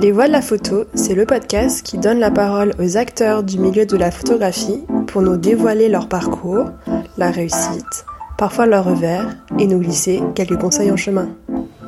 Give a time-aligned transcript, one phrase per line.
[0.00, 3.58] Les Voix de la photo, c'est le podcast qui donne la parole aux acteurs du
[3.58, 6.70] milieu de la photographie pour nous dévoiler leur parcours,
[7.18, 8.06] la réussite,
[8.38, 11.28] parfois leur revers et nous glisser quelques conseils en chemin.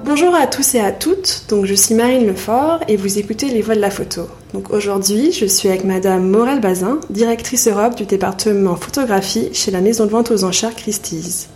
[0.05, 3.63] Bonjour à tous et à toutes, donc je suis Marine Lefort et vous écoutez Les
[3.63, 4.29] Voix de la photo.
[4.53, 9.81] Donc aujourd'hui, je suis avec Madame Morel Bazin, directrice Europe du département photographie chez la
[9.81, 11.49] maison de vente aux enchères Christie's.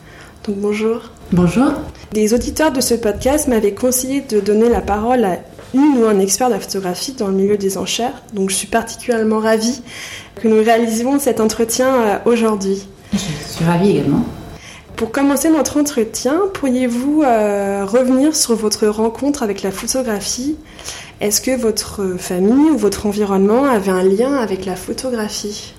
[0.46, 1.10] Donc bonjour.
[1.32, 1.72] Bonjour.
[2.12, 5.36] Des auditeurs de ce podcast m'avaient conseillé de donner la parole à
[5.74, 8.22] une ou un expert de la photographie dans le milieu des enchères.
[8.32, 9.82] Donc je suis particulièrement ravie
[10.36, 12.86] que nous réalisions cet entretien euh, aujourd'hui.
[13.12, 14.24] Je suis ravie également.
[14.96, 20.56] Pour commencer notre entretien, pourriez-vous euh, revenir sur votre rencontre avec la photographie?
[21.20, 25.74] Est-ce que votre famille ou votre environnement avait un lien avec la photographie?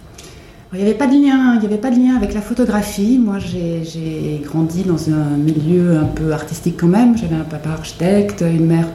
[0.74, 3.18] Il n'y avait pas de lien, il y avait pas de lien avec la photographie.
[3.18, 7.18] Moi, j'ai grandi dans un milieu un peu artistique quand même.
[7.18, 8.90] J'avais un papa architecte, une mère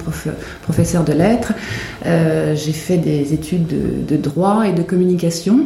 [0.62, 1.55] professeure de lettres.
[2.05, 5.61] Euh, j'ai fait des études de, droit et de communication.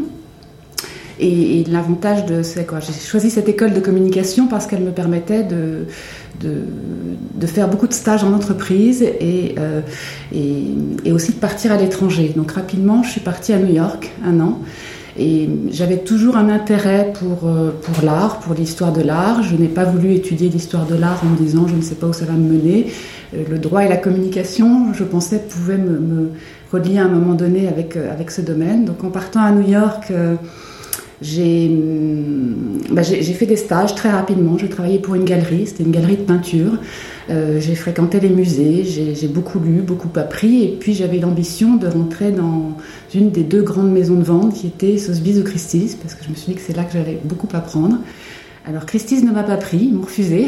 [1.19, 5.43] Et, l'avantage de c'est quoi J'ai choisi cette école de communication parce qu'elle me permettait
[5.43, 5.87] de,
[7.47, 9.81] faire beaucoup de stages en entreprise euh,
[10.33, 12.33] et aussi de partir à l'étranger.
[12.37, 14.61] Donc rapidement, je suis partie à New York un an.
[15.19, 19.43] Et j'avais toujours un intérêt pour, euh, pour l'art, pour l'histoire de l'art.
[19.43, 22.07] Je n'ai pas voulu étudier l'histoire de l'art en me disant je ne sais pas
[22.07, 22.87] où ça va me mener.
[23.35, 26.31] Euh, le droit et la communication, je pensais, pouvaient me,
[26.71, 28.85] relier à un moment donné avec, euh, avec ce domaine.
[28.85, 30.13] Donc en partant à New York,
[31.21, 34.59] bah, j'ai fait des stages très rapidement.
[34.59, 36.73] Je travaillais pour une galerie, c'était une galerie de peinture.
[37.29, 41.89] Euh, j'ai fréquenté les musées, j'ai beaucoup lu, beaucoup appris, et puis j'avais l'ambition de
[41.89, 42.77] rentrer dans
[43.15, 46.31] une des deux grandes maisons de vente qui était Sotheby's ou Christie's, parce que je
[46.31, 47.99] me suis dit que c'est là que j'allais beaucoup apprendre.
[48.67, 50.47] Alors Christie's ne m'a pas pris, ils m'ont refusé.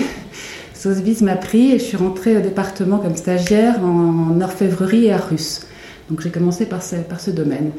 [0.75, 5.29] Sotheby's m'a pris et je suis rentrée au département comme stagiaire en, orfèvrerie et art
[5.29, 5.63] russe.
[6.11, 7.71] Donc j'ai commencé par ce, domaine.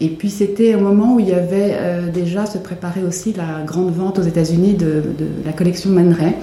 [0.00, 3.62] Et puis c'était au moment où il y avait euh, déjà se préparer aussi la
[3.64, 5.02] grande vente aux États-Unis de,
[5.44, 6.34] la collection Man Ray.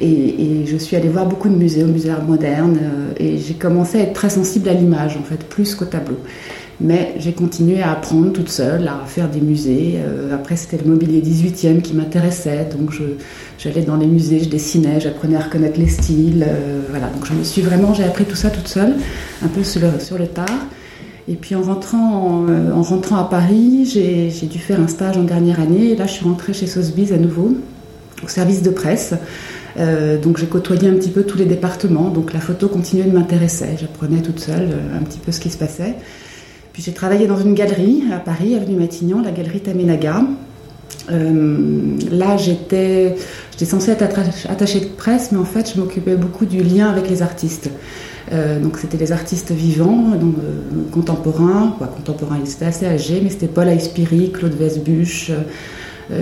[0.00, 3.98] Et, je suis allée voir beaucoup de musées, au musée moderne, euh, et j'ai commencé
[3.98, 6.16] à être très sensible à l'image, en fait, plus qu'au tableau.
[6.82, 9.94] Mais j'ai continué à apprendre toute seule, à faire des musées.
[9.96, 12.90] Euh, après, c'était le mobilier 18e qui m'intéressait, donc
[13.58, 16.44] j'allais dans les musées, je dessinais, j'apprenais à reconnaître les styles.
[16.46, 18.94] Euh, voilà, donc je me suis vraiment, j'ai appris tout ça toute seule,
[19.44, 20.66] un peu sur le, sur le tard.
[21.28, 25.60] Et puis en rentrant, en, rentrant à Paris, j'ai dû faire un stage en dernière
[25.60, 25.90] année.
[25.90, 27.56] Et là, je suis rentrée chez Sotheby's à nouveau,
[28.24, 29.14] au service de presse.
[29.78, 33.12] Euh, donc j'ai côtoyé un petit peu tous les départements, donc la photo continuait de
[33.12, 33.76] m'intéresser.
[33.80, 35.96] J'apprenais toute seule euh, un petit peu ce qui se passait.
[36.72, 40.22] Puis j'ai travaillé dans une galerie à Paris, avenue Matignon, la galerie Tamenaga.
[41.10, 43.16] Euh, là, j'étais,
[43.50, 44.04] j'étais censée être
[44.48, 47.70] attachée de presse, mais en fait, je m'occupais beaucoup du lien avec les artistes.
[48.30, 50.36] donc, c'était les artistes vivants, donc,
[50.92, 55.32] contemporains, quoi, contemporains, ils étaient assez âgés, mais c'était Paul Aispiri, Claude Vesbuche,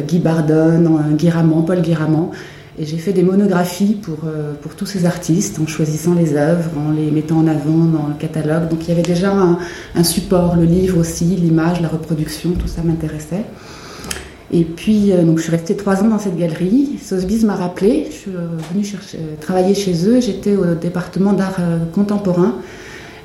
[0.08, 1.30] Guy Bardon, Guy
[1.66, 2.32] Paul Guiramant.
[2.80, 6.70] Et j'ai fait des monographies pour, euh, pour tous ces artistes en choisissant les œuvres,
[6.78, 8.70] en les mettant en avant dans le catalogue.
[8.70, 12.80] Donc il y avait déjà un, support, le livre aussi, l'image, la reproduction, tout ça
[12.82, 13.44] m'intéressait.
[14.50, 16.98] Et puis, euh, donc, je suis restée trois ans dans cette galerie.
[17.00, 18.06] Sotheby's m'a rappelé.
[18.10, 20.20] Je suis venue euh, travailler chez eux.
[20.20, 21.60] J'étais au département d'art
[21.92, 22.56] contemporain.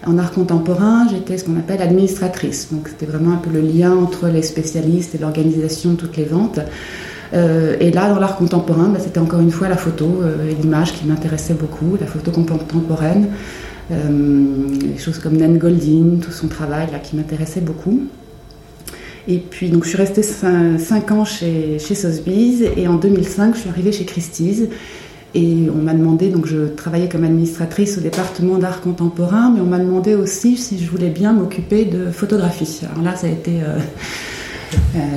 [0.06, 2.68] En art contemporain, j'étais ce qu'on appelle administratrice.
[2.72, 6.26] Donc, c'était vraiment un peu le lien entre les spécialistes et l'organisation de toutes les
[6.26, 6.60] ventes.
[7.34, 10.56] Euh, et là, dans l'art contemporain, bah, c'était encore une fois la photo euh, et
[10.56, 13.28] l'image qui m'intéressait beaucoup, la photo contemporaine.
[13.92, 18.02] euh, choses comme Nan Goldin, tout son travail là, qui m'intéressait beaucoup.
[19.28, 23.62] Et puis, donc, je suis restée 5 ans chez, chez Sotheby's et en 2005, je
[23.62, 24.68] suis arrivée chez Christie's.
[25.34, 29.66] Et on m'a demandé, donc je travaillais comme administratrice au département d'art contemporain, mais on
[29.66, 32.80] m'a demandé aussi si je voulais bien m'occuper de photographie.
[32.90, 33.60] Alors là, ça a été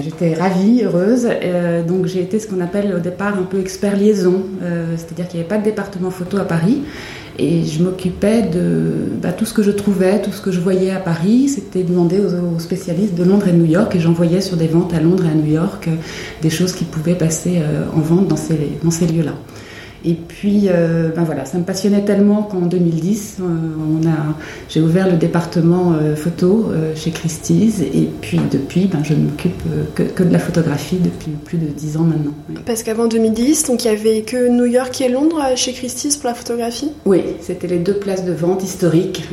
[0.03, 1.27] j'étais ravie, heureuse.
[1.29, 5.29] Euh, donc j'ai été ce qu'on appelle au départ un peu expert liaison, euh, c'est-à-dire
[5.29, 6.83] qu'il n'y avait pas de département photo à Paris.
[7.41, 8.93] Et je m'occupais de
[9.23, 11.49] bah, tout ce que je trouvais, tout ce que je voyais à Paris.
[11.49, 13.95] C'était demander aux, spécialistes de Londres et de New York.
[13.95, 15.89] Et j'envoyais sur des ventes à Londres et à New York
[16.43, 17.63] des choses qui pouvaient passer
[17.95, 19.35] en vente dans ces lieux-là.
[20.05, 24.37] Et puis, euh, ben voilà, ça me passionnait tellement qu'en 2010, euh, on a,
[24.69, 27.81] j'ai ouvert le département euh, photo chez Christie's.
[27.81, 29.63] Et puis, depuis, ben, je ne m'occupe
[29.95, 32.33] que, de la photographie depuis plus de 10 ans maintenant.
[32.67, 36.29] Parce qu'avant 2010, donc il n'y avait que New York et Londres chez Christie's pour
[36.29, 36.91] la photographie?
[37.05, 39.29] Oui, c'était les deux places de vente historiques.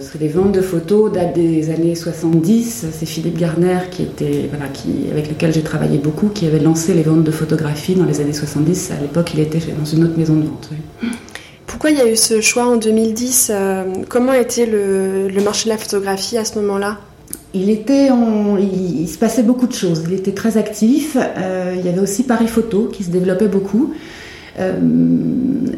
[0.00, 2.86] c'est les ventes de photos datent des années 70.
[2.92, 6.94] C'est Philippe Garner qui était, voilà, qui, avec lequel j'ai travaillé beaucoup, qui avait lancé
[6.94, 8.90] les ventes de photographie dans les années 70.
[8.90, 10.70] À l'époque, il était dans une maison de vente.
[11.00, 11.08] Pour
[11.66, 13.50] pourquoi il y a eu ce choix en 2010
[14.08, 16.98] Comment était le, marché de la photographie à ce moment-là?
[17.54, 18.08] Il, était
[18.60, 20.04] il, se passait beaucoup de choses.
[20.06, 21.16] Il était très actif.
[21.16, 23.92] il y avait aussi Paris Photo qui se développait beaucoup.
[24.58, 24.78] Euh,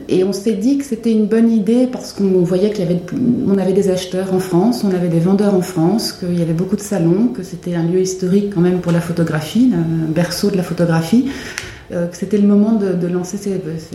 [0.08, 3.00] et on s'est dit que c'était une bonne idée parce qu'on voyait qu'il y avait,
[3.46, 6.54] on avait des acheteurs en France, on avait des vendeurs en France, qu'il y avait
[6.54, 10.50] beaucoup de salons, que c'était un lieu historique quand même pour la photographie, un berceau
[10.50, 11.26] de la photographie.
[11.92, 13.38] Euh, c'était le moment de, lancer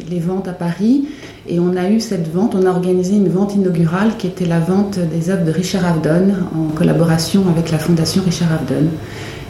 [0.09, 1.07] les ventes à Paris.
[1.47, 4.59] Et on a eu cette vente, on a organisé une vente inaugurale qui était la
[4.59, 8.87] vente des œuvres de Richard Avedon en collaboration avec la fondation Richard Avedon.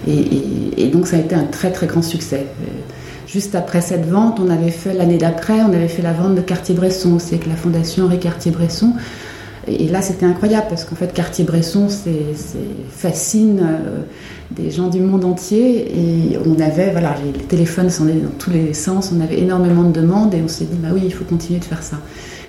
[0.08, 2.46] Et, et, donc ça a été un très très grand succès.
[3.28, 6.42] Juste après cette vente, on avait fait l'année d'après, on avait fait la vente de
[6.42, 8.94] Cartier-Bresson aussi avec la fondation Henri Cartier-Bresson.
[9.70, 12.36] Et là, c'était incroyable parce qu'en fait, Cartier-Bresson, c'est
[12.90, 14.02] fascine euh,
[14.52, 15.92] des gens du monde entier.
[15.96, 19.92] Et on avait, voilà, les, téléphones sonnaient dans tous les sens, on avait énormément de
[19.92, 21.98] demandes et on s'est dit, bah oui, il faut continuer de faire ça.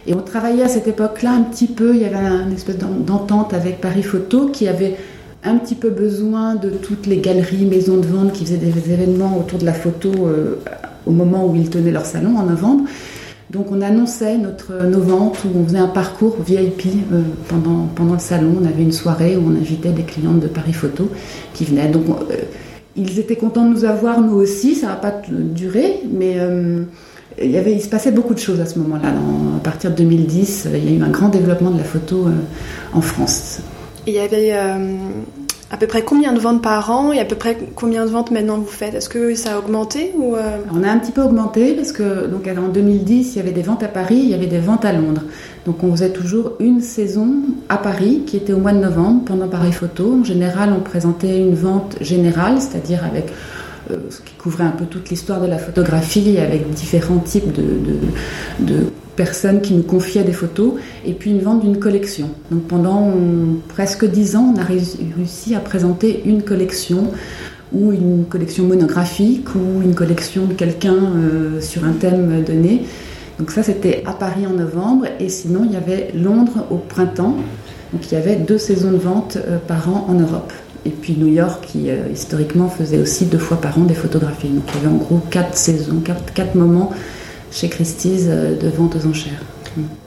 [0.07, 3.53] Et on travaillait à cette époque-là un petit peu, il y avait une espèce d'entente
[3.53, 4.97] avec Paris Photo qui avait
[5.45, 9.39] un petit peu besoin de toutes les galeries, maisons de vente qui faisaient des événements
[9.39, 10.57] autour de la photo euh,
[11.07, 12.85] au moment où ils tenaient leur salon en novembre.
[13.50, 18.19] Donc on annonçait notre, nos ventes où on faisait un parcours VIP euh, pendant, le
[18.19, 18.56] salon.
[18.62, 21.11] On avait une soirée où on invitait des clientes de Paris Photo
[21.52, 21.88] qui venaient.
[21.88, 22.37] Donc euh,
[22.97, 24.75] ils étaient contents de nous avoir, nous aussi.
[24.75, 26.37] Ça n'a pas duré, mais
[27.41, 29.08] il, y avait, il se passait beaucoup de choses à ce moment-là.
[29.08, 32.26] À partir de 2010, il y a eu un grand développement de la photo
[32.93, 33.61] en France.
[34.06, 34.97] Il y avait euh,
[35.71, 38.33] à peu près combien de ventes par an et à peu près combien de ventes
[38.33, 38.95] maintenant vous faites?
[38.95, 40.57] Est-ce que ça a augmenté euh?
[40.75, 43.63] On a un petit peu augmenté parce que donc en 2010 il y avait des
[43.63, 45.23] ventes à Paris, il y avait des ventes à Londres.
[45.67, 47.29] Donc on faisait toujours une saison
[47.69, 50.19] à Paris qui était au mois de novembre pendant Paris Photo.
[50.21, 53.27] En général on présentait une vente générale, c'est-à-dire avec
[53.93, 58.91] euh, ce qui couvrait un peu toute l'histoire de la photographie avec différents types de
[59.21, 60.73] personnes qui nous confiaient des photos,
[61.05, 62.31] et puis une vente d'une collection.
[62.51, 63.13] Donc pendant
[63.69, 67.09] presque dix ans, on a réussi à présenter une collection
[67.71, 72.87] ou une collection monographique ou une collection de quelqu'un euh, sur un thème donné.
[73.39, 77.37] Donc ça, c'était à Paris en novembre, et sinon, il y avait Londres au printemps.
[77.93, 80.51] Donc il y avait deux saisons de vente euh, par an en Europe.
[80.87, 84.49] Et puis New York, qui euh, historiquement faisait aussi deux fois par an des photographies.
[84.49, 86.91] Donc il y avait en gros quatre saisons, quatre, quatre moments
[87.50, 89.43] chez Christie's euh, de vente aux enchères.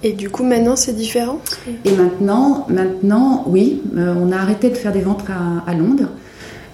[0.04, 1.40] Et du coup, maintenant, c'est différent?
[1.86, 5.24] Et maintenant, maintenant, oui, euh, on a arrêté de faire des ventes
[5.66, 6.10] à, Londres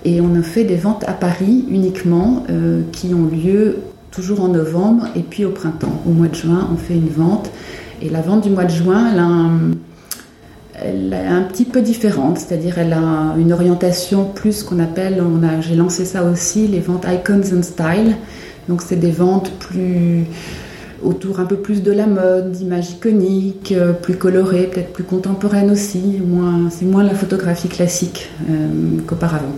[0.05, 3.77] et on a fait des ventes à Paris uniquement euh, qui ont lieu
[4.11, 6.01] toujours en novembre et puis au printemps.
[6.07, 7.51] Au mois de juin, on fait une vente
[8.01, 9.49] et la vente du mois de juin, elle, a
[10.81, 15.21] elle est un petit peu différente, c'est-à-dire elle a une orientation plus qu'on appelle,
[15.61, 18.15] j'ai lancé ça aussi, les ventes Icons and Style.
[18.67, 20.25] Donc c'est des ventes plus
[21.03, 25.71] autour un peu plus de la mode, d'images iconiques, euh, plus colorées, peut-être plus contemporaines
[25.71, 26.21] aussi.
[26.25, 28.67] Moins, c'est moins la photographie classique euh,
[29.07, 29.55] qu'auparavant.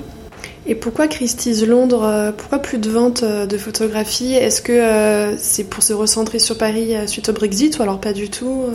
[0.67, 5.83] Et pourquoi Christie's Londres euh, Pourquoi plus de ventes de photographie Est-ce que c'est pour
[5.83, 8.65] se recentrer sur Paris suite au Brexit ou alors pas du tout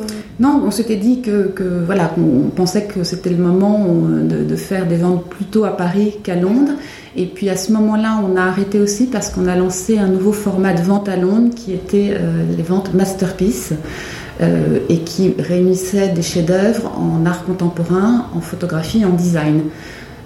[0.40, 1.52] Non, on s'était dit que,
[1.84, 6.34] voilà, on pensait que c'était le moment de, faire des ventes plutôt à Paris qu'à
[6.34, 6.72] Londres.
[7.16, 10.32] Et puis à ce moment-là, on a arrêté aussi parce qu'on a lancé un nouveau
[10.32, 13.72] format de vente à Londres qui était euh, les ventes masterpiece
[14.42, 19.62] euh, et qui réunissait des chefs-d'œuvre en art contemporain, en photographie, en design.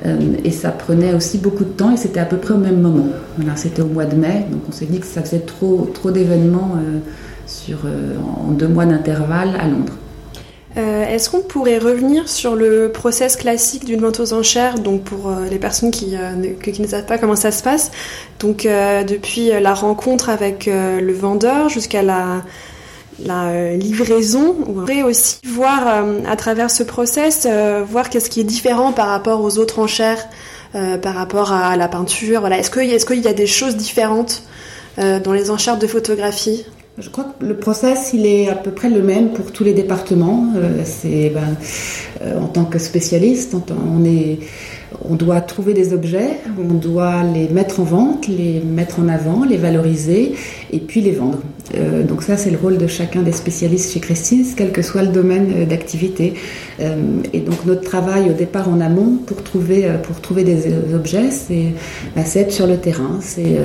[0.06, 2.80] Euh, et ça prenait aussi beaucoup de temps et c'était à peu près au même
[2.80, 3.08] moment.
[3.36, 6.10] Voilà, c'était au mois de mai, donc on s'est dit que ça faisait trop, trop
[6.10, 6.76] d'événements
[7.46, 7.78] sur,
[8.48, 9.94] en deux mois d'intervalle à Londres.
[10.76, 15.28] Euh, est-ce qu'on pourrait revenir sur le process classique d'une vente aux enchères, donc pour
[15.28, 17.90] euh, les personnes qui, euh, ne, qui, ne, savent pas comment ça se passe,
[18.38, 22.42] donc depuis la rencontre avec le vendeur jusqu'à la,
[23.26, 27.46] la livraison, on pourrait aussi voir à travers ce process,
[27.88, 30.28] voir qu'est-ce qui est différent par rapport aux autres enchères,
[30.72, 32.40] par rapport à la peinture.
[32.40, 32.58] Voilà.
[32.58, 34.42] Est-ce qu'il est qu'il y a des choses différentes
[34.96, 36.64] dans les enchères de photographie?
[37.00, 39.72] Je crois que le process, il est à peu près le même pour tous les
[39.72, 40.52] départements.
[40.56, 41.56] Euh, c'est ben,
[42.22, 44.40] euh, en tant que spécialiste, on est
[45.08, 49.44] on doit trouver des objets, on doit les mettre en vente, les mettre en avant,
[49.44, 50.34] les valoriser
[50.72, 51.38] et puis les vendre.
[51.74, 55.02] Euh, donc ça, c'est le rôle de chacun des spécialistes chez Christie's, quel que soit
[55.02, 56.34] le domaine euh, d'activité.
[56.80, 56.96] Euh,
[57.32, 61.74] et donc notre travail au départ en amont pour trouver, pour trouver des objets, c'est
[62.16, 63.58] bah, être sur le terrain, c'est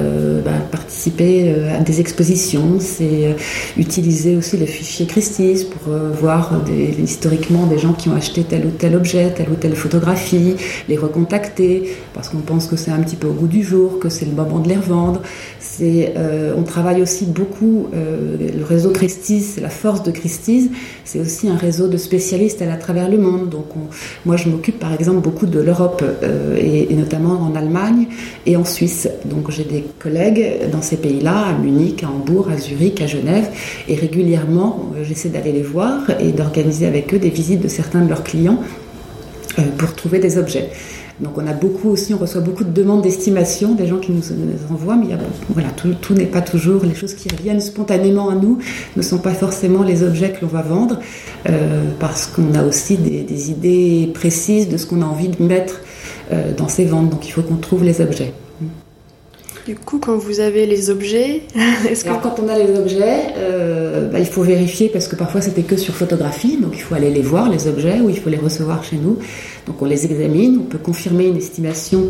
[0.44, 3.36] bah, participer à des expositions, c'est
[3.78, 6.62] utiliser aussi le fichier Christie's pour voir
[7.02, 10.56] historiquement des gens qui ont acheté tel ou tel objet, telle ou telle photographie,
[10.90, 14.10] les recontacter parce qu'on pense que c'est un petit peu au goût du jour, que
[14.10, 15.22] c'est le moment de les revendre.
[15.82, 20.70] Euh, on travaille aussi beaucoup, euh, le réseau Christie's, la force de Christie's,
[21.04, 23.50] c'est aussi un réseau de spécialistes à, travers le monde.
[23.50, 23.66] Donc
[24.26, 26.04] moi je m'occupe par exemple beaucoup de l'Europe
[26.58, 28.08] et, et, notamment en Allemagne
[28.46, 29.08] et en Suisse.
[29.26, 33.50] Donc j'ai des collègues dans ces pays-là, à Munich, à Hambourg, à Zurich, à Genève,
[33.88, 38.10] et régulièrement j'essaie d'aller les voir et d'organiser avec eux des visites de certains de
[38.10, 38.60] leurs clients
[39.60, 40.70] euh, pour trouver des objets.
[41.22, 44.24] Donc on a beaucoup aussi, on reçoit beaucoup de demandes d'estimation des gens qui nous,
[44.70, 45.16] envoient, mais
[45.50, 48.60] voilà, tout, n'est pas toujours les choses qui reviennent spontanément à nous
[48.98, 51.00] ne sont pas forcément les objets que l'on va vendre,
[51.50, 55.82] euh, parce qu'on a aussi des, idées précises de ce qu'on a envie de mettre
[56.34, 57.10] euh, dans ces ventes.
[57.10, 58.34] Donc il faut qu'on trouve les objets.
[59.66, 61.42] Du coup, quand vous avez les objets,
[62.22, 65.76] quand on a les objets, euh, bah, il faut vérifier parce que parfois c'était que
[65.76, 68.84] sur photographie, donc il faut aller les voir les objets ou il faut les recevoir
[68.84, 69.18] chez nous.
[69.66, 72.10] Donc on les examine, on peut confirmer une estimation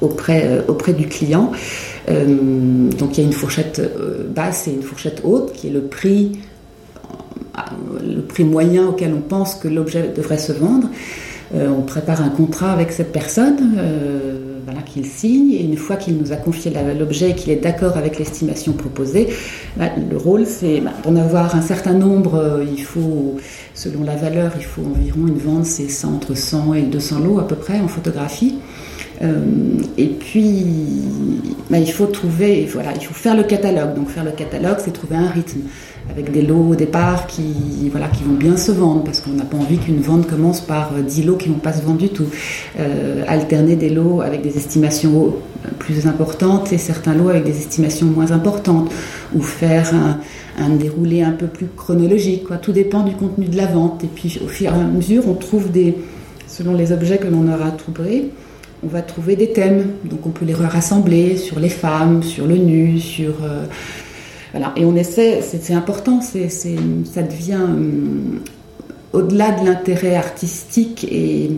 [0.00, 1.52] auprès euh, auprès du client.
[2.08, 3.80] Euh, donc il y a une fourchette
[4.34, 6.40] basse et une fourchette haute qui est le prix
[8.04, 10.88] le prix moyen auquel on pense que l'objet devrait se vendre.
[11.54, 13.76] on prépare un contrat avec cette personne
[14.92, 18.18] qu'il signe, et une fois qu'il nous a confié l'objet et qu'il est d'accord avec
[18.18, 19.28] l'estimation proposée,
[19.76, 23.36] bah, le rôle, c'est bah, d'en avoir un certain nombre, euh, il faut,
[23.74, 27.46] selon la valeur, il faut environ une vente, c'est entre 100 et 200 lots à
[27.46, 28.58] peu près en photographie.
[29.20, 29.40] Euh,
[29.98, 30.64] et puis,
[31.70, 33.94] bah, il faut trouver, voilà, il faut faire le catalogue.
[33.94, 35.60] Donc faire le catalogue, c'est trouver un rythme
[36.10, 39.44] avec des lots au départ qui, voilà, qui vont bien se vendre parce qu'on n'a
[39.44, 42.08] pas envie qu'une vente commence par 10 lots qui ne vont pas se vendre du
[42.08, 42.26] tout.
[42.78, 45.34] Euh, alterner des lots avec des estimations
[45.78, 48.90] plus importantes et certains lots avec des estimations moins importantes
[49.34, 49.92] ou faire
[50.58, 52.44] un, déroulé un peu plus chronologique.
[52.60, 54.02] Tout dépend du contenu de la vente.
[54.04, 55.96] Et puis au fur et à mesure, on trouve des,
[56.46, 58.30] selon les objets que l'on aura trouvés,
[58.82, 59.92] on va trouver des thèmes.
[60.04, 63.44] Donc on peut les rassembler sur les femmes, sur le nu, sur...
[63.44, 63.64] Euh.
[64.76, 68.38] Et on essaie, c'est important, c'est, ça devient euh,
[69.14, 71.50] au-delà de l'intérêt artistique et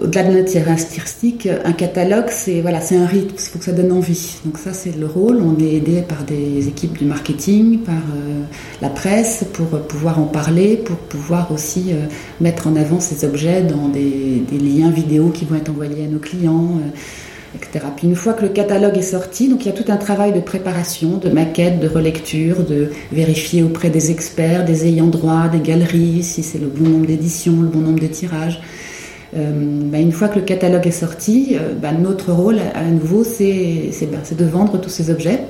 [0.00, 3.72] au-delà de l'intérêt artistique, un catalogue, c'est voilà, c'est un rythme, il faut que ça
[3.72, 4.36] donne envie.
[4.44, 5.40] Donc ça, c'est le rôle.
[5.42, 8.42] On est aidé par des équipes du marketing, par euh,
[8.82, 12.06] la presse, pour pouvoir en parler, pour pouvoir aussi euh,
[12.40, 16.18] mettre en avant ces objets dans des, liens vidéo qui vont être envoyés à nos
[16.18, 16.78] clients.
[16.78, 16.90] Euh,
[17.54, 17.86] etc.
[17.96, 20.32] Puis une fois que le catalogue est sorti, donc il y a tout un travail
[20.32, 25.60] de préparation, de maquette, de relecture, de vérifier auprès des experts, des ayants droit, des
[25.60, 28.60] galeries, si c'est le bon nombre d'éditions, le bon nombre de tirages.
[29.36, 33.24] Euh, bah, une fois que le catalogue est sorti, euh, bah, notre rôle à, nouveau,
[33.24, 35.40] c'est bah, de vendre tous ces objets.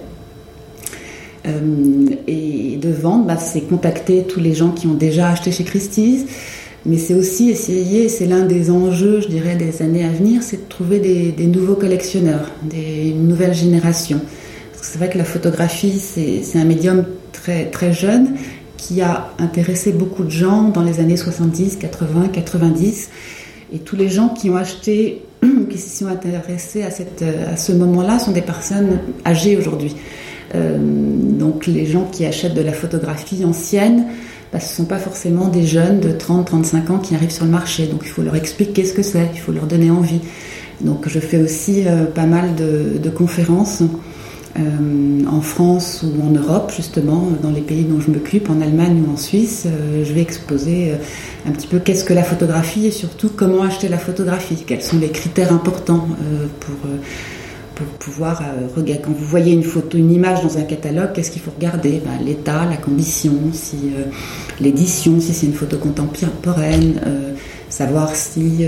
[1.47, 6.25] Euh, et de vendre, c'est contacter tous les gens qui ont déjà acheté chez Christie's,
[6.85, 10.57] mais c'est aussi essayer, c'est l'un des enjeux, je dirais, des années à venir, c'est
[10.57, 14.21] de trouver des, nouveaux collectionneurs, une nouvelle génération.
[14.83, 18.35] C'est vrai que la photographie, c'est un médium très jeune
[18.77, 23.09] qui a intéressé beaucoup de gens dans les années 70, 80, 90
[23.73, 25.23] et tous les gens qui ont acheté,
[25.71, 29.97] qui se sont intéressés à, cette, à ce moment-là, sont des personnes âgées aujourd'hui.
[30.55, 34.07] Euh, donc les gens qui achètent de la photographie ancienne,
[34.53, 37.51] bah, ce ne sont pas forcément des jeunes de 30-35 ans qui arrivent sur le
[37.51, 37.87] marché.
[37.87, 40.21] Donc il faut leur expliquer ce que c'est, il faut leur donner envie.
[40.81, 43.87] Donc je fais aussi euh, pas mal de, conférences euh,
[44.59, 49.13] en France ou en Europe, justement, dans les pays dont je m'occupe, en Allemagne ou
[49.13, 50.97] en Suisse, euh, je vais exposer euh,
[51.49, 54.99] un petit peu qu'est-ce que la photographie et surtout comment acheter la photographie, quels sont
[54.99, 56.09] les critères importants
[56.61, 56.75] pour,
[57.75, 58.43] pour pouvoir
[58.75, 59.03] regarder.
[59.05, 62.03] Quand vous voyez une photo, une image dans un catalogue, qu'est-ce qu'il faut regarder?
[62.05, 63.93] Ben, L'état, la condition, si
[64.61, 67.01] l'édition, si c'est une photo contemporaine,
[67.69, 68.65] savoir si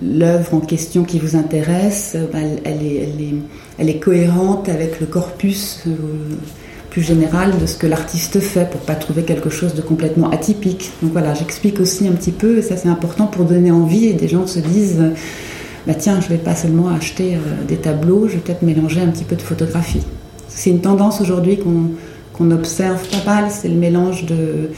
[0.00, 5.92] l'œuvre en question qui vous intéresse, euh, bah, elle, est, cohérente avec le corpus euh,
[6.90, 10.90] plus général de ce que l'artiste fait pour pas trouver quelque chose de complètement atypique.
[11.02, 14.14] Donc voilà, j'explique aussi un petit peu, et ça c'est important pour donner envie et
[14.14, 15.10] des gens se disent euh,
[15.86, 19.24] bah tiens, je vais pas seulement acheter des tableaux, je vais peut-être mélanger un petit
[19.24, 20.02] peu de photographie.
[20.46, 24.70] C'est une tendance aujourd'hui qu'on observe pas mal, c'est le mélange de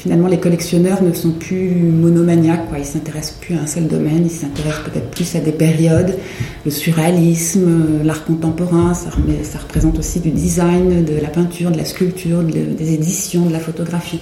[0.00, 2.78] finalement les collectionneurs ne sont plus monomaniaques, quoi.
[2.78, 6.16] ils s'intéressent plus à un seul domaine, ils s'intéressent peut-être plus à des périodes,
[6.64, 9.10] le surréalisme, l'art contemporain, ça,
[9.42, 13.60] ça, représente aussi du design, de la peinture, de la sculpture, des éditions, de la
[13.60, 14.20] photographie.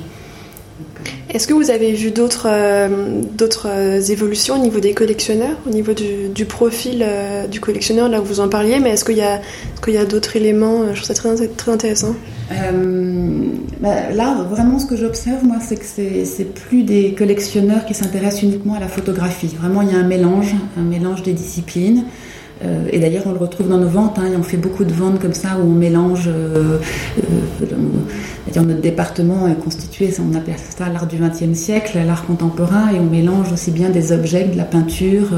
[1.31, 3.23] Est-ce que vous avez vu d'autres euh,
[3.67, 8.25] euh, évolutions au niveau des collectionneurs, au niveau du, profil euh, du collectionneur, là où
[8.25, 9.41] vous en parliez, mais est-ce qu'il y a,
[10.01, 12.17] a d'autres éléments Je trouve ça très, très intéressant.
[12.51, 15.85] Bah, là, vraiment, ce que j'observe, moi, c'est que
[16.25, 19.55] c'est plus des collectionneurs qui s'intéressent uniquement à la photographie.
[19.59, 22.05] Vraiment, il y a un mélange, un mélange des disciplines.
[22.65, 24.19] Euh, et d'ailleurs, on le retrouve dans nos ventes.
[24.19, 26.29] Hein, on fait beaucoup de ventes comme ça où on mélange.
[26.29, 26.79] Euh,
[27.23, 27.77] euh,
[28.57, 33.05] notre département est constitué, on appelle ça l'art du XXe siècle, l'art contemporain, et on
[33.05, 35.29] mélange aussi bien des objets de la peinture,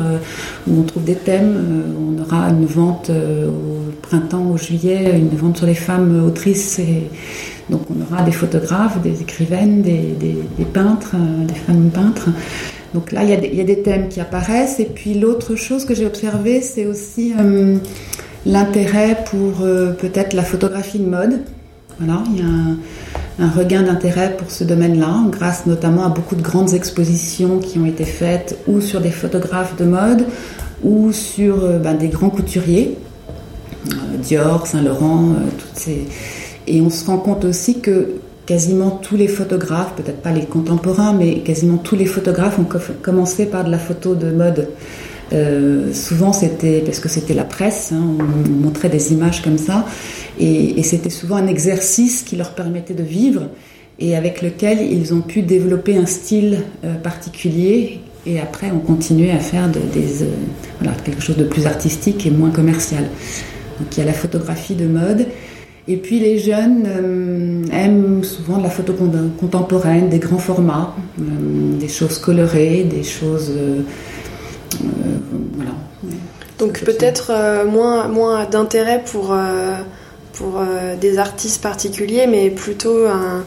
[0.66, 1.92] où on trouve des thèmes.
[1.98, 6.80] on aura une vente au printemps, au juillet, une vente sur les femmes autrices.
[7.68, 12.30] Donc on aura des photographes, des écrivaines, des peintres, des femmes peintres.
[12.94, 14.80] Donc là, il y, a des, thèmes qui apparaissent.
[14.80, 17.76] Et puis l'autre chose que j'ai observé, c'est aussi euh,
[18.44, 21.40] l'intérêt pour euh, peut-être la photographie de mode.
[21.98, 26.42] Voilà, il y a un, regain d'intérêt pour ce domaine-là, grâce notamment à beaucoup de
[26.42, 30.26] grandes expositions qui ont été faites ou sur des photographes de mode
[30.82, 32.96] ou sur euh, ben, des grands couturiers,
[34.22, 36.06] Dior, Saint-Laurent, toutes ces...
[36.66, 41.12] Et on se rend compte aussi que quasiment tous les photographes, peut-être pas les contemporains,
[41.12, 42.68] mais quasiment tous les photographes ont
[43.02, 44.68] commencé par de la photo de mode.
[45.32, 49.86] Euh, souvent c'était parce que c'était la presse, hein, on montrait des images comme ça,
[50.40, 53.42] et, c'était souvent un exercice qui leur permettait de vivre
[54.00, 58.00] et avec lequel ils ont pu développer un style euh, particulier.
[58.26, 63.04] Et après, on continuait à faire euh, quelque chose de plus artistique et moins commercial.
[63.78, 65.26] Donc il y a la photographie de mode.
[65.88, 68.94] Et puis les jeunes euh, aiment souvent la photo
[69.38, 73.50] contemporaine, des grands formats, euh, des choses colorées, des choses...
[73.56, 73.82] Euh,
[75.54, 75.72] voilà.
[76.58, 77.32] Donc peut-être
[77.66, 79.34] moins, moins d'intérêt pour,
[80.34, 80.60] pour
[81.00, 83.44] des artistes particuliers, mais plutôt un,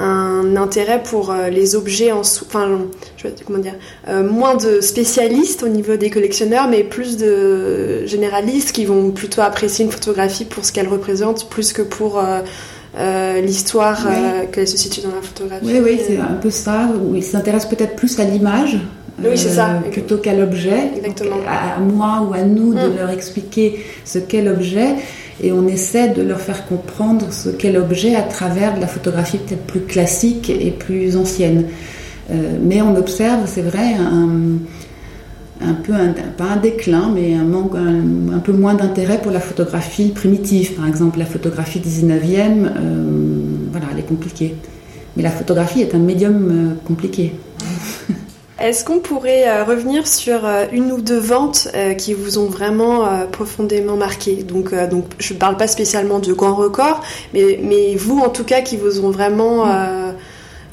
[0.00, 2.78] un intérêt pour euh, les objets en enfin
[3.16, 3.74] je vais, comment dire
[4.08, 9.42] euh, moins de spécialistes au niveau des collectionneurs mais plus de généralistes qui vont plutôt
[9.42, 14.08] apprécier une photographie pour ce qu'elle représente plus que pour euh, l'histoire
[14.52, 15.64] qu'elle se situe dans la photographie.
[15.64, 16.88] Oui, oui, c'est un peu ça.
[17.00, 18.78] Où ils s'intéressent peut-être plus à l'image
[19.22, 19.80] oui, c'est ça.
[19.92, 20.90] plutôt qu'à l'objet.
[20.96, 21.36] Exactement.
[21.46, 22.96] à, moi ou à nous de mm.
[22.96, 24.96] leur expliquer ce qu'est l'objet
[25.42, 29.38] et on essaie de leur faire comprendre ce qu'est l'objet à travers de la photographie
[29.38, 31.66] peut-être plus classique et plus ancienne.
[32.30, 33.94] Euh, mais on observe, c'est vrai,
[35.60, 40.74] un, peu, un, pas un déclin, mais un, peu moins d'intérêt pour la photographie primitive.
[40.74, 43.04] Par exemple, la photographie 19e, euh,
[43.70, 44.54] voilà, elle est compliquée.
[45.16, 47.32] Mais la photographie est un médium euh, compliqué.
[48.60, 52.46] Est-ce qu'on pourrait euh, revenir sur euh, une ou deux ventes euh, qui vous ont
[52.46, 54.42] vraiment profondément marqué?
[54.42, 58.44] Donc, donc, je ne parle pas spécialement de grands records, mais, mais vous en tout
[58.44, 59.64] cas qui vous ont vraiment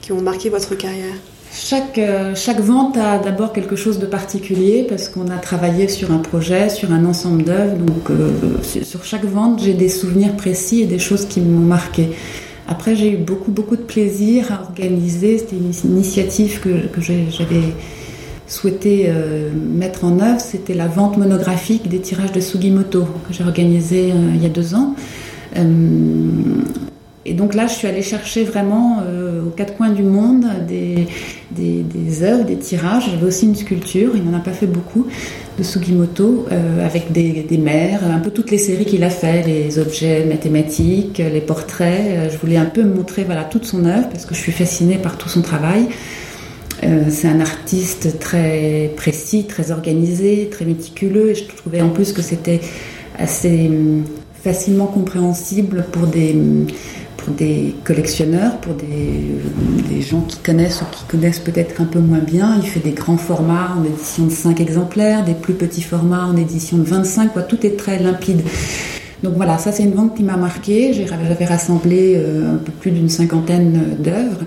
[0.02, 1.14] qui ont marqué votre carrière?
[1.52, 2.00] Chaque,
[2.36, 6.70] chaque vente a d'abord quelque chose de particulier parce qu'on a travaillé sur un projet,
[6.70, 7.78] sur un ensemble d'œuvres.
[7.78, 8.10] Donc
[8.64, 12.10] sur chaque vente, j'ai des souvenirs précis et des choses qui m'ont marqué.
[12.68, 15.38] Après, j'ai eu beaucoup, beaucoup de plaisir à organiser.
[15.38, 17.74] C'était une initiative que, j'avais
[18.46, 20.42] souhaité euh, mettre en œuvre.
[20.42, 24.50] C'était la vente monographique des tirages de Sugimoto que j'ai organisé euh, il y a
[24.50, 24.96] deux ans.
[25.56, 25.64] Euh,
[27.28, 29.04] et donc là, je suis allée chercher vraiment
[29.46, 33.10] aux quatre coins du monde des, œuvres, des tirages.
[33.12, 35.08] J'avais aussi une sculpture, il n'en a pas fait beaucoup,
[35.58, 39.80] de Sugimoto, euh, avec des, mers, un peu toutes les séries qu'il a fait, les
[39.80, 42.02] objets mathématiques, les portraits.
[42.06, 44.98] Euh, je voulais un peu montrer voilà, toute son œuvre, parce que je suis fascinée
[44.98, 45.88] par tout son travail.
[46.84, 52.14] Euh, c'est un artiste très précis, très organisé, très méticuleux, et je trouvais en plus
[52.14, 52.62] que c'était
[53.18, 54.04] assez hum,
[54.44, 56.36] facilement compréhensible pour des
[57.32, 62.60] des collectionneurs, pour des, gens qui connaissent ou qui connaissent peut-être un peu moins bien.
[62.62, 66.38] Il fait des grands formats en édition de 5 exemplaires, des plus petits formats en
[66.38, 67.42] édition de 25, quoi.
[67.42, 68.42] tout est très limpide.
[69.24, 70.94] Donc voilà, ça c'est une vente qui m'a marqué.
[70.94, 74.46] J'avais rassemblé euh, un peu plus d'une cinquantaine d'œuvres.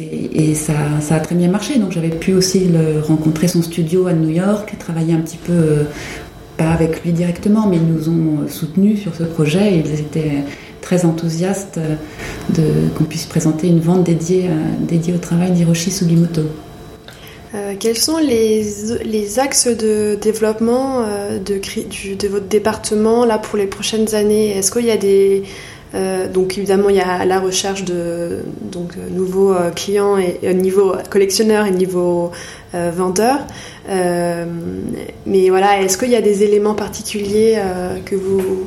[0.00, 1.78] Et, ça, ça, a très bien marché.
[1.78, 5.52] Donc j'avais pu aussi le, rencontrer son studio à New York, travailler un petit peu,
[5.52, 5.84] euh,
[6.58, 9.78] pas avec lui directement, mais ils nous ont soutenus sur ce projet.
[9.78, 10.44] Ils étaient
[10.82, 11.80] très enthousiaste
[12.50, 12.64] de,
[12.96, 16.42] qu'on puisse présenter une vente dédiée, dédiée au travail d'Hiroshi Sugimoto.
[17.54, 18.62] Euh, quels sont les,
[19.04, 21.54] les, axes de développement euh, de,
[22.14, 24.50] de, votre département là pour les prochaines années?
[24.50, 25.44] Est-ce qu'il y a des
[25.94, 31.66] euh, donc évidemment il y a la recherche de donc nouveaux clients et, niveau collectionneur
[31.66, 32.30] et niveau
[32.72, 33.38] vendeur.
[33.88, 37.58] mais voilà, est-ce qu'il y a des éléments particuliers
[38.04, 38.66] que vous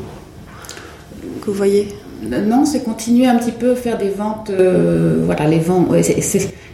[1.41, 1.87] que vous voyez?
[2.23, 4.51] Non, c'est continuer un petit peu, faire des ventes.
[4.51, 5.91] Euh, voilà, les ventes.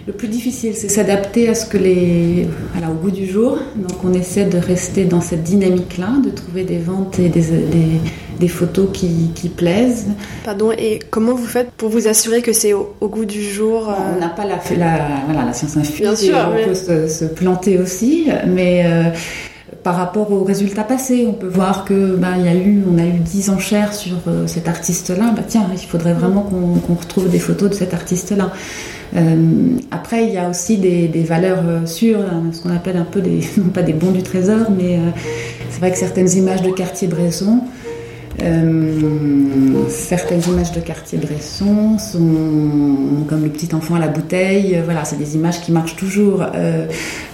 [0.07, 2.47] Le plus difficile, c'est s'adapter à ce que les.
[2.71, 3.59] Voilà, au goût du jour.
[3.75, 7.43] Donc, on essaie de rester dans cette dynamique-là, de trouver des ventes et des,
[8.39, 10.07] des, photos qui, qui, plaisent.
[10.45, 13.95] Pardon, et comment vous faites pour vous assurer que c'est au, goût du jour euh
[14.15, 15.99] On n'a pas la, la, voilà, la science infuse.
[15.99, 18.85] Bien sûr, on peut se, planter aussi, mais.
[18.85, 19.09] Euh,
[19.87, 21.25] par rapport aux résultats passés.
[21.29, 24.67] On peut voir que ben, a eu, on a eu 10 enchères sur euh, cet
[24.67, 25.31] artiste-là.
[25.33, 28.51] Bah, tiens, il faudrait vraiment qu'on retrouve des photos de cet artiste-là.
[29.15, 33.05] Euh, après, il y a aussi des, valeurs euh, sûres, hein, ce qu'on appelle un
[33.05, 34.99] peu des, non pas des bons du trésor, mais
[35.69, 37.61] c'est vrai que certaines images de quartier Bresson
[38.43, 44.79] euh, certaines images de Cartier-Bresson sont comme le petit enfant à la bouteille.
[44.85, 46.43] Voilà, c'est des images qui marchent toujours.
[46.55, 46.85] Euh,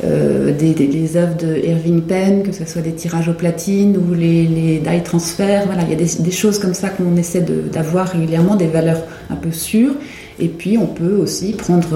[0.04, 4.44] euh, des, œuvres de Irving Penn, que ce soit des tirages aux platines ou les,
[4.44, 5.66] les die transferts.
[5.66, 9.36] Voilà, il y a des, choses comme ça qu'on essaie d'avoir régulièrement, des valeurs un
[9.36, 9.94] peu sûres.
[10.40, 11.96] Et puis on peut aussi prendre,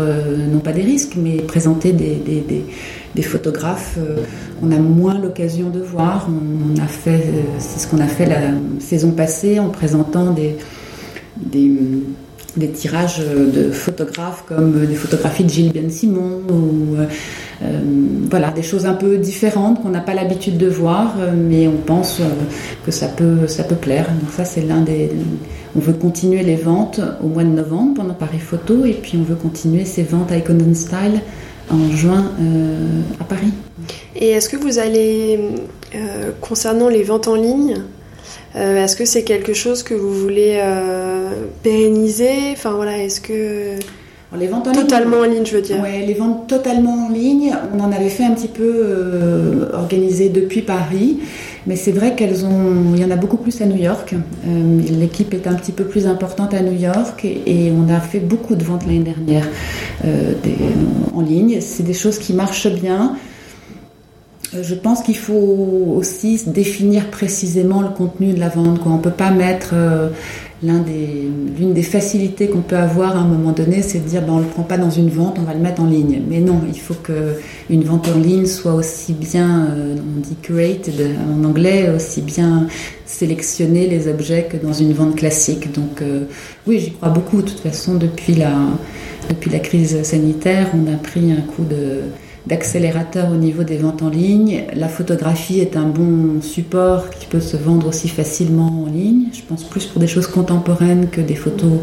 [0.51, 2.63] non pas des risques, mais présenter des
[3.21, 4.17] photographes euh,
[4.61, 6.29] on a moins l'occasion de voir.
[6.29, 10.55] On, a fait, euh, c'est ce qu'on a fait la saison passée en présentant des,
[11.37, 17.81] des, tirages de photographes comme des photographies de Gilles Ben Simon ou euh,
[18.29, 22.19] voilà des choses un peu différentes qu'on n'a pas l'habitude de voir, mais on pense
[22.83, 24.07] que ça peut ça peut plaire.
[24.07, 25.11] Donc ça c'est l'un des
[25.75, 29.23] on veut continuer les ventes au mois de novembre pendant Paris Photo et puis on
[29.23, 31.21] veut continuer ces ventes à Icon Style
[31.69, 33.53] en juin euh, à Paris.
[34.15, 35.39] Et est-ce que vous allez,
[35.95, 37.83] euh, concernant les ventes en ligne,
[38.55, 40.61] euh, est-ce que c'est quelque chose que vous voulez
[41.63, 42.51] pérenniser?
[42.53, 43.75] Enfin voilà, est-ce que
[44.37, 45.81] les ventes en totalement ligne, en ligne, je veux dire.
[45.81, 50.61] Ouais, les ventes totalement en ligne, on en avait fait un petit peu organisé depuis
[50.61, 51.19] Paris.
[51.67, 54.13] Mais c'est vrai qu'elles ont, il y en a beaucoup plus à New York.
[54.47, 58.21] Euh, l'équipe est un petit peu plus importante à New York et, on a fait
[58.21, 59.45] beaucoup de ventes l'année dernière
[60.05, 60.33] euh,
[61.13, 61.59] en ligne.
[61.61, 63.17] C'est des choses qui marchent bien.
[64.53, 68.79] Euh, je pense qu'il faut aussi définir précisément le contenu de la vente.
[68.85, 69.73] On ne peut pas mettre
[70.63, 74.33] l'une des, des, facilités qu'on peut avoir à un moment donné, c'est de dire ben,
[74.33, 76.21] on ne le prend pas dans une vente, on va le mettre en ligne.
[76.27, 81.15] Mais non, il faut qu'une vente en ligne soit aussi bien, euh, on dit curated
[81.31, 82.67] en anglais, aussi bien
[83.05, 85.71] sélectionner les objets que dans une vente classique.
[85.73, 86.23] Donc euh,
[86.65, 87.41] oui, j'y crois beaucoup.
[87.41, 88.53] De toute façon, depuis la,
[89.29, 92.01] depuis la crise sanitaire, on a pris un coup de
[92.47, 94.63] d'accélérateur au niveau des ventes en ligne.
[94.73, 99.25] La photographie est un bon support qui peut se vendre aussi facilement en ligne.
[99.33, 101.79] Je pense plus pour des choses contemporaines que des photos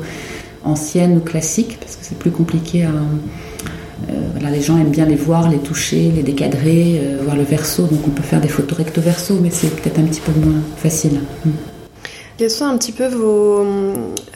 [0.65, 2.89] anciennes ou classiques, parce que c'est plus compliqué à...
[2.89, 7.45] Euh, voilà, les gens aiment bien les voir, les toucher, les décadrer, euh, voir le
[7.45, 7.85] verso.
[7.85, 10.61] Donc on peut faire des photos recto verso, mais c'est peut-être un petit peu moins
[10.77, 11.21] facile.
[11.45, 11.51] Hmm.
[12.37, 13.65] Quels sont un petit peu vos,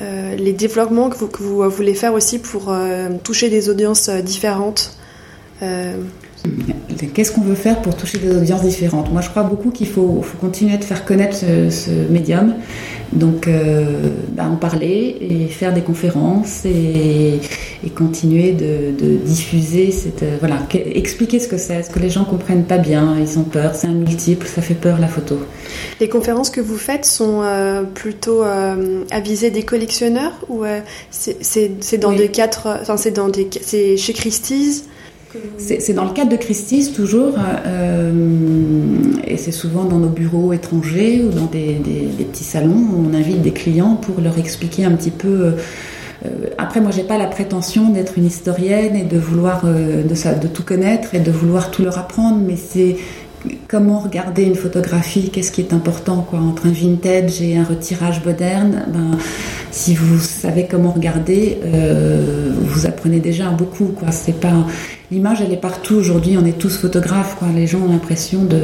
[0.00, 2.72] euh, les développements que vous, voulez faire aussi pour
[3.24, 4.97] toucher des audiences différentes?
[7.14, 9.12] Qu'est-ce qu'on veut faire pour toucher des audiences différentes?
[9.12, 12.54] Moi, je crois beaucoup qu'il faut, continuer de faire connaître ce, médium.
[13.12, 17.40] Donc, euh, bah, en parler et faire des conférences et,
[17.94, 20.22] continuer de, diffuser cette.
[20.22, 23.44] Euh, voilà, expliquer ce que c'est, ce que les gens comprennent pas bien, ils ont
[23.44, 25.38] peur, c'est un multiple, ça fait peur la photo.
[26.00, 27.42] Les conférences que vous faites sont
[27.94, 30.64] plutôt à viser des collectionneurs ou
[31.10, 32.68] c'est dans des quatre.
[32.82, 33.48] Enfin, c'est dans des.
[33.62, 34.84] C'est chez Christie's?
[35.58, 37.34] C'est dans le cadre de Christie's toujours,
[37.66, 38.12] euh,
[39.26, 41.80] et c'est souvent dans nos bureaux étrangers ou dans des,
[42.18, 45.28] petits salons où on invite des clients pour leur expliquer un petit peu.
[45.28, 45.50] Euh,
[46.26, 49.64] euh, après, moi, j'ai pas la prétention d'être une historienne et de vouloir
[50.14, 52.96] ça, de tout connaître et de vouloir tout leur apprendre, mais c'est
[53.68, 58.86] comment regarder une photographie, qu'est-ce qui est important entre un vintage et un retirage moderne?
[58.88, 59.18] Ben,
[59.70, 61.58] si vous savez comment regarder,
[62.78, 63.92] vous apprenez déjà beaucoup.
[64.10, 64.64] C'est pas,
[65.10, 67.48] l'image elle est partout aujourd'hui, on est tous photographes, quoi.
[67.54, 68.58] les gens ont l'impression de,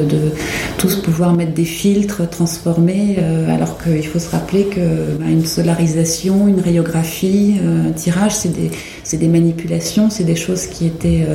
[0.77, 5.45] tous pouvoir mettre des filtres, transformer, euh, alors qu'il faut se rappeler que bah, une
[5.45, 11.25] solarisation, une rayographie, euh, un tirage, c'est des, manipulations, c'est des choses qui étaient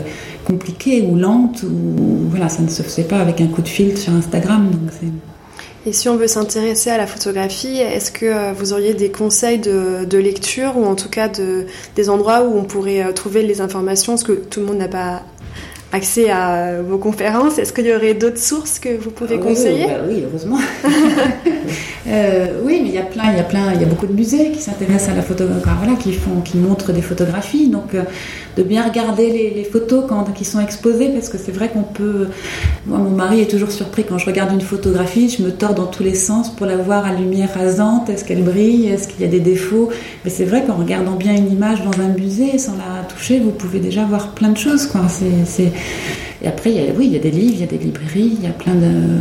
[0.50, 4.00] compliquées ou lentes, ou voilà, ça ne se faisait pas avec un coup de filtre
[4.00, 4.70] sur Instagram.
[4.70, 4.90] Donc
[5.86, 9.58] et si on veut s'intéresser à la photographie, est-ce que euh, vous auriez des conseils
[9.58, 11.64] de, lecture ou en tout cas de,
[11.96, 14.12] des endroits où on pourrait euh, trouver les informations?
[14.12, 15.22] Parce que tout le monde n'a pas
[15.92, 17.58] accès à euh, vos conférences.
[17.58, 19.86] Est-ce qu'il y aurait d'autres sources que vous pouvez ah conseiller?
[19.86, 20.58] oui, bah oui, heureusement.
[22.10, 24.06] Euh, oui, mais il y a plein, il y a plein, il y a beaucoup
[24.06, 27.68] de musées qui s'intéressent à la photographie, voilà, qui font, qui montrent des photographies.
[27.68, 28.02] Donc, euh,
[28.56, 32.28] de bien regarder les, photos quand qui sont exposées, parce que c'est vrai qu'on peut.
[32.86, 35.86] Moi, mon mari est toujours surpris quand je regarde une photographie, je me tords dans
[35.86, 38.10] tous les sens pour la voir à lumière rasante.
[38.10, 38.88] Est-ce qu'elle brille?
[38.88, 39.90] Est-ce qu'il y a des défauts?
[40.24, 43.52] Mais c'est vrai qu'en regardant bien une image dans un musée, sans la toucher, vous
[43.52, 45.02] pouvez déjà voir plein de choses, quoi.
[46.42, 48.48] Et après, oui, il y a des livres, il y a des librairies, il y
[48.48, 49.20] a plein de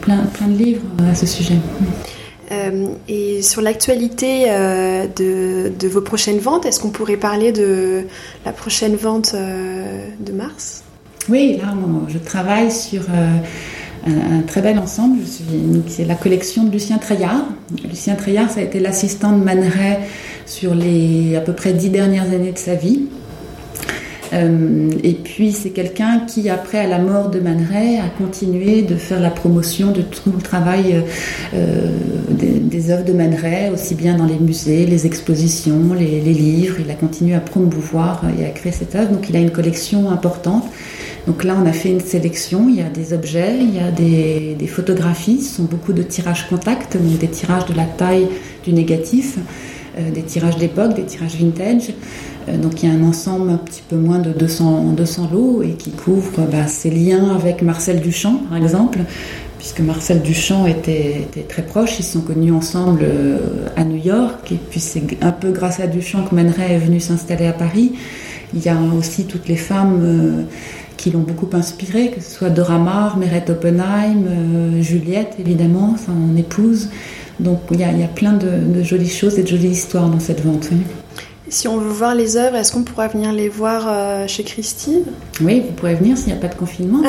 [0.00, 1.56] plein, plein de livres à ce sujet.
[2.52, 8.04] Euh, et sur l'actualité euh, de, vos prochaines ventes, est-ce qu'on pourrait parler de
[8.44, 10.82] la prochaine vente euh, de mars?
[11.28, 11.74] Oui, là,
[12.08, 13.02] je travaille sur
[14.06, 15.20] un, très bel ensemble.
[15.88, 17.46] C'est la collection de Lucien Treillard.
[17.88, 19.64] Lucien Treillard, ça a été l'assistant de Man
[20.44, 23.06] sur les à peu près dix dernières années de sa vie.
[24.34, 28.96] Euh, et puis c'est quelqu'un qui, après à la mort de Man a continué de
[28.96, 31.04] faire la promotion de tout le travail
[31.54, 31.88] euh,
[32.30, 36.76] des, œuvres de Man Ray, aussi bien dans les musées, les expositions, les, livres.
[36.80, 39.12] Il a continué à promouvoir et à créer cette œuvre.
[39.12, 40.64] Donc il a une collection importante.
[41.26, 42.66] Donc là, on a fait une sélection.
[42.68, 45.40] Il y a des objets, il y a des, photographies.
[45.42, 48.28] Ce sont beaucoup de tirages contact, donc des tirages de la taille
[48.64, 49.38] du négatif.
[49.96, 51.92] Euh, des tirages d'époque, des tirages vintage.
[52.48, 55.62] Euh, donc il y a un ensemble un petit peu moins de 200, 200 lots
[55.62, 59.00] et qui couvre bah, ses liens avec Marcel Duchamp, par exemple,
[59.58, 61.98] puisque Marcel Duchamp était, très proche.
[61.98, 65.86] Ils sont connus ensemble euh, à New York et puis c'est un peu grâce à
[65.86, 67.92] Duchamp que Man est venu s'installer à Paris.
[68.54, 70.46] Il y a aussi toutes les femmes
[70.96, 76.88] qui l'ont beaucoup inspiré, que ce soit Dora Maar, Meret Oppenheim, Juliette évidemment, son épouse.
[77.40, 80.70] Donc il y, a, plein de, jolies choses et de jolies histoires dans cette vente.
[81.54, 85.04] Si on veut voir les œuvres, est-ce qu'on pourra venir les voir euh, chez Christine?
[85.40, 87.00] Oui, vous pourrez venir s'il n'y a pas de confinement.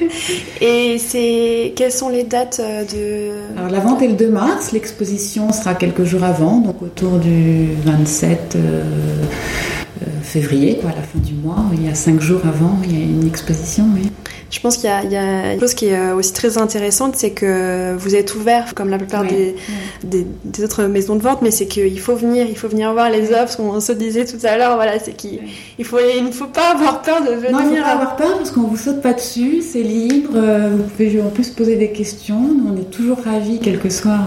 [0.60, 3.58] et c'est quelles sont les dates euh, de?
[3.58, 7.68] Alors la vente est le 2 mars, l'exposition sera quelques jours avant, donc autour du
[7.86, 8.82] 27 euh,
[10.22, 11.64] février, quoi, à la fin du mois.
[11.74, 13.84] Il y a cinq jours avant, il y a une exposition.
[13.94, 14.10] Oui.
[14.48, 17.96] Je pense qu'il y, a une chose qui est euh, aussi très intéressante, c'est que
[17.96, 19.56] vous êtes ouvert, comme la plupart des,
[20.04, 23.32] des, autres maisons de vente, mais c'est qu'il faut venir, il faut venir voir les
[23.32, 23.52] œuvres.
[23.58, 25.40] On se disait tout à l'heure, voilà, c'est qu'il
[25.78, 27.50] il faut, il ne faut pas avoir peur de venir.
[27.50, 30.30] Non, il ne faut pas avoir peur parce qu'on vous saute pas dessus, c'est libre.
[30.36, 32.40] Euh, vous pouvez en plus poser des questions.
[32.66, 34.20] on est toujours ravis, quel que soit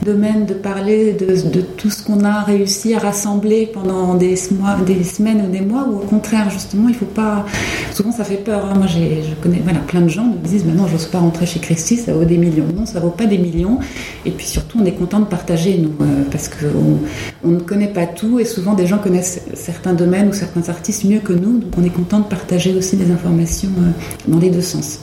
[0.00, 4.36] le domaine, de parler de, de tout ce qu'on a réussi à rassembler pendant des
[4.52, 7.46] mois, des semaines ou des mois, ou au contraire, justement, il faut pas.
[7.92, 8.66] Souvent, ça fait peur.
[8.66, 8.74] Hein.
[8.76, 11.96] Moi, je connais voilà, plein de gens nous disent maintenant, j'ose pas rentrer chez Christie,
[11.96, 12.66] ça vaut des millions.
[12.76, 13.78] Non, ça vaut pas des millions.
[14.24, 16.98] Et puis surtout, on est content de partager, nous, euh, parce qu'on
[17.44, 21.04] on ne connaît pas tout et souvent des gens connaissent certains domaines ou certains artistes
[21.04, 21.58] mieux que nous.
[21.58, 23.90] Donc on est content de partager aussi des informations euh,
[24.28, 25.00] dans les deux sens.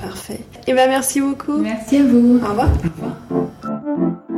[0.00, 0.40] Parfait.
[0.66, 1.58] Et eh ben merci beaucoup.
[1.58, 2.40] Merci à vous.
[2.44, 2.68] Au revoir.
[2.68, 3.04] Au
[3.34, 3.46] revoir.